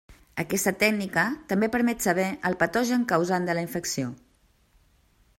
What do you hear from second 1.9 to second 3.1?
saber el patogen